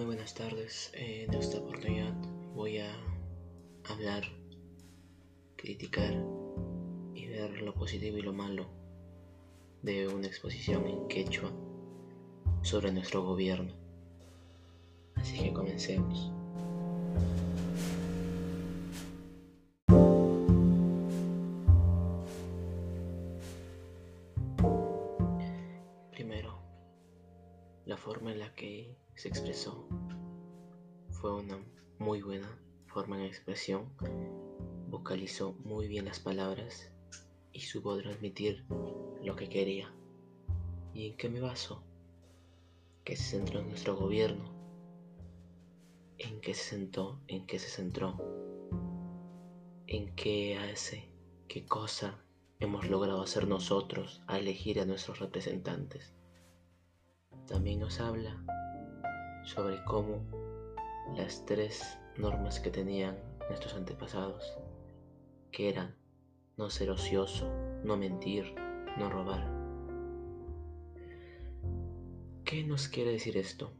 buenas 0.00 0.32
tardes. 0.32 0.90
En 0.94 1.32
esta 1.34 1.58
oportunidad 1.58 2.14
voy 2.54 2.78
a 2.78 2.96
hablar, 3.84 4.22
criticar 5.56 6.14
y 7.14 7.26
ver 7.26 7.60
lo 7.60 7.74
positivo 7.74 8.16
y 8.16 8.22
lo 8.22 8.32
malo 8.32 8.66
de 9.82 10.08
una 10.08 10.26
exposición 10.26 10.86
en 10.86 11.08
quechua 11.08 11.52
sobre 12.62 12.90
nuestro 12.90 13.22
gobierno. 13.22 13.74
Así 15.14 15.38
que 15.38 15.52
comencemos. 15.52 16.41
Forma 28.02 28.32
en 28.32 28.40
la 28.40 28.52
que 28.56 28.96
se 29.14 29.28
expresó 29.28 29.86
fue 31.10 31.32
una 31.36 31.64
muy 32.00 32.20
buena 32.20 32.48
forma 32.86 33.16
de 33.16 33.26
expresión, 33.26 33.92
vocalizó 34.88 35.52
muy 35.64 35.86
bien 35.86 36.06
las 36.06 36.18
palabras 36.18 36.90
y 37.52 37.60
supo 37.60 37.96
transmitir 37.98 38.66
lo 39.22 39.36
que 39.36 39.48
quería. 39.48 39.94
¿Y 40.92 41.10
en 41.10 41.16
qué 41.16 41.28
me 41.28 41.40
baso? 41.40 41.84
Que 43.04 43.14
se 43.14 43.36
centró 43.36 43.60
en 43.60 43.68
nuestro 43.68 43.94
gobierno, 43.94 44.52
en 46.18 46.40
qué 46.40 46.54
se 46.54 46.70
sentó, 46.70 47.20
en 47.28 47.46
qué 47.46 47.60
se 47.60 47.68
centró, 47.68 48.18
en 49.86 50.12
qué 50.16 50.58
hace, 50.58 51.08
qué 51.46 51.64
cosa 51.66 52.20
hemos 52.58 52.90
logrado 52.90 53.22
hacer 53.22 53.46
nosotros 53.46 54.22
a 54.26 54.40
elegir 54.40 54.80
a 54.80 54.86
nuestros 54.86 55.20
representantes. 55.20 56.16
También 57.52 57.80
nos 57.80 58.00
habla 58.00 58.34
sobre 59.44 59.84
cómo 59.84 60.22
las 61.14 61.44
tres 61.44 61.98
normas 62.16 62.58
que 62.58 62.70
tenían 62.70 63.18
nuestros 63.50 63.74
antepasados, 63.74 64.56
que 65.50 65.68
eran 65.68 65.94
no 66.56 66.70
ser 66.70 66.90
ocioso, 66.90 67.46
no 67.84 67.98
mentir, 67.98 68.54
no 68.96 69.10
robar. 69.10 69.46
¿Qué 72.46 72.64
nos 72.64 72.88
quiere 72.88 73.12
decir 73.12 73.36
esto? 73.36 73.74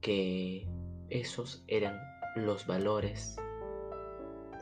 Que 0.00 0.68
esos 1.10 1.64
eran 1.66 2.00
los 2.36 2.64
valores, 2.64 3.36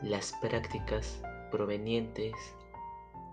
las 0.01 0.33
prácticas 0.41 1.21
provenientes 1.51 2.33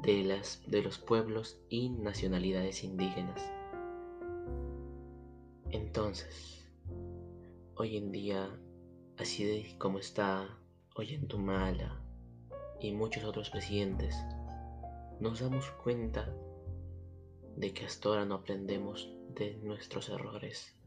de, 0.03 0.25
las, 0.25 0.63
de 0.67 0.83
los 0.83 0.99
pueblos 0.99 1.59
y 1.71 1.89
nacionalidades 1.89 2.85
indígenas. 2.85 3.51
Entonces, 5.99 6.65
hoy 7.75 7.97
en 7.97 8.13
día, 8.13 8.57
así 9.17 9.75
como 9.79 9.99
está 9.99 10.49
Ollentumala 10.95 12.01
y 12.79 12.93
muchos 12.93 13.25
otros 13.25 13.51
presidentes, 13.51 14.15
nos 15.19 15.41
damos 15.41 15.69
cuenta 15.83 16.33
de 17.57 17.75
que 17.75 17.85
hasta 17.85 18.11
ahora 18.11 18.25
no 18.25 18.37
aprendemos 18.37 19.13
de 19.35 19.57
nuestros 19.57 20.09
errores. 20.09 20.79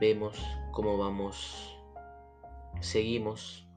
Vemos 0.00 0.42
cómo 0.72 0.96
vamos, 0.96 1.76
seguimos 2.80 3.68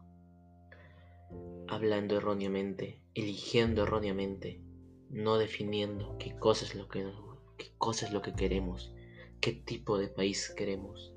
hablando 1.68 2.16
erróneamente, 2.16 3.02
eligiendo 3.14 3.84
erróneamente, 3.84 4.62
no 5.10 5.38
definiendo 5.38 6.18
qué 6.18 6.34
cosa 6.40 6.66
lo 6.78 6.88
que 6.88 7.12
qué 7.58 7.72
cosa 7.78 8.06
es 8.06 8.14
lo 8.14 8.22
que 8.22 8.34
queremos, 8.34 8.94
qué 9.42 9.54
tipo 9.54 9.98
de 9.98 10.08
país 10.08 10.54
queremos 10.56 11.14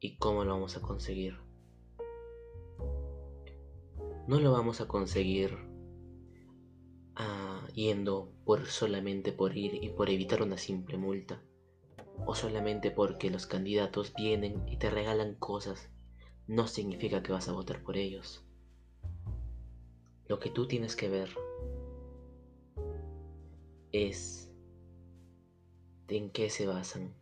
y 0.00 0.16
cómo 0.18 0.44
lo 0.44 0.52
vamos 0.52 0.76
a 0.76 0.82
conseguir. 0.82 1.36
No 4.26 4.40
lo 4.40 4.52
vamos 4.52 4.80
a 4.80 4.88
conseguir 4.88 5.56
ah, 7.16 7.66
yendo 7.74 8.32
por 8.44 8.66
solamente 8.66 9.32
por 9.32 9.56
ir 9.56 9.82
y 9.82 9.90
por 9.90 10.10
evitar 10.10 10.42
una 10.42 10.58
simple 10.58 10.96
multa 10.96 11.42
o 12.26 12.34
solamente 12.34 12.90
porque 12.90 13.30
los 13.30 13.46
candidatos 13.46 14.12
vienen 14.14 14.68
y 14.68 14.76
te 14.76 14.90
regalan 14.90 15.34
cosas 15.34 15.90
no 16.46 16.66
significa 16.66 17.22
que 17.22 17.32
vas 17.32 17.48
a 17.48 17.52
votar 17.52 17.82
por 17.82 17.96
ellos. 17.96 18.44
Lo 20.26 20.38
que 20.38 20.50
tú 20.50 20.66
tienes 20.66 20.96
que 20.96 21.08
ver 21.08 21.30
es 23.92 24.51
en 26.08 26.30
qué 26.30 26.50
se 26.50 26.66
basan, 26.66 27.14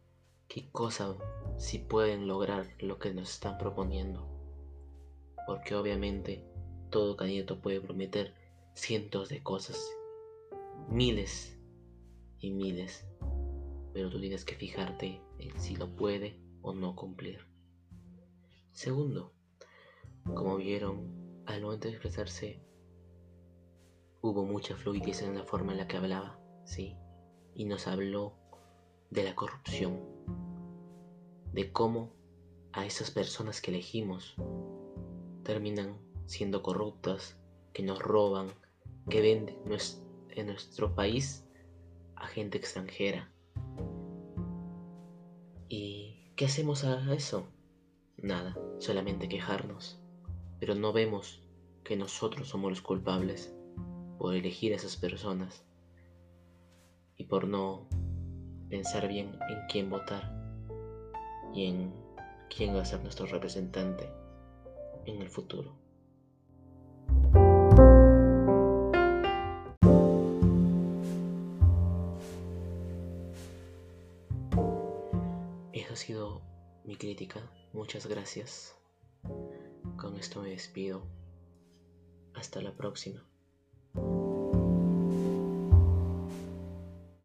qué 0.48 0.70
cosa 0.70 1.16
si 1.58 1.78
pueden 1.78 2.26
lograr 2.26 2.66
lo 2.80 2.98
que 2.98 3.14
nos 3.14 3.30
están 3.30 3.58
proponiendo. 3.58 4.28
Porque 5.46 5.74
obviamente 5.74 6.44
todo 6.90 7.16
candidato 7.16 7.60
puede 7.60 7.80
prometer 7.80 8.34
cientos 8.74 9.28
de 9.28 9.42
cosas, 9.42 9.78
miles 10.88 11.58
y 12.38 12.50
miles, 12.50 13.06
pero 13.92 14.10
tú 14.10 14.20
tienes 14.20 14.44
que 14.44 14.56
fijarte 14.56 15.20
en 15.38 15.58
si 15.60 15.76
lo 15.76 15.94
puede 15.94 16.40
o 16.62 16.72
no 16.74 16.96
cumplir. 16.96 17.46
Segundo, 18.72 19.32
como 20.24 20.56
vieron, 20.56 21.42
al 21.46 21.62
momento 21.62 21.88
de 21.88 21.94
expresarse 21.94 22.62
hubo 24.22 24.44
mucha 24.44 24.76
fluidez 24.76 25.22
en 25.22 25.34
la 25.34 25.44
forma 25.44 25.72
en 25.72 25.78
la 25.78 25.88
que 25.88 25.96
hablaba, 25.96 26.38
sí, 26.64 26.96
y 27.54 27.64
nos 27.64 27.86
habló 27.86 28.39
de 29.10 29.24
la 29.24 29.34
corrupción, 29.34 30.00
de 31.52 31.72
cómo 31.72 32.12
a 32.72 32.86
esas 32.86 33.10
personas 33.10 33.60
que 33.60 33.72
elegimos 33.72 34.36
terminan 35.42 35.98
siendo 36.26 36.62
corruptas, 36.62 37.36
que 37.72 37.82
nos 37.82 37.98
roban, 37.98 38.48
que 39.08 39.20
venden 39.20 39.56
en 40.30 40.46
nuestro 40.46 40.94
país 40.94 41.44
a 42.14 42.26
gente 42.26 42.58
extranjera. 42.58 43.32
¿Y 45.68 46.32
qué 46.36 46.44
hacemos 46.44 46.84
a 46.84 47.12
eso? 47.14 47.48
Nada, 48.16 48.56
solamente 48.78 49.28
quejarnos, 49.28 50.00
pero 50.60 50.74
no 50.74 50.92
vemos 50.92 51.42
que 51.82 51.96
nosotros 51.96 52.48
somos 52.48 52.70
los 52.70 52.82
culpables 52.82 53.54
por 54.18 54.34
elegir 54.34 54.72
a 54.72 54.76
esas 54.76 54.96
personas 54.96 55.64
y 57.16 57.24
por 57.24 57.48
no 57.48 57.88
pensar 58.70 59.08
bien 59.08 59.36
en 59.48 59.58
quién 59.68 59.90
votar 59.90 60.32
y 61.52 61.66
en 61.66 61.92
quién 62.54 62.74
va 62.74 62.82
a 62.82 62.84
ser 62.84 63.02
nuestro 63.02 63.26
representante 63.26 64.08
en 65.04 65.20
el 65.20 65.28
futuro. 65.28 65.76
Esa 75.72 75.92
ha 75.92 75.96
sido 75.96 76.40
mi 76.84 76.96
crítica. 76.96 77.40
Muchas 77.72 78.06
gracias. 78.06 78.76
Con 79.96 80.16
esto 80.16 80.42
me 80.42 80.50
despido. 80.50 81.02
Hasta 82.34 82.62
la 82.62 82.72
próxima. 82.76 83.26